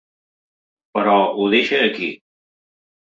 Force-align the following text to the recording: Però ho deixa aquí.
Però 0.99 1.13
ho 1.27 1.45
deixa 1.57 1.85
aquí. 1.91 2.11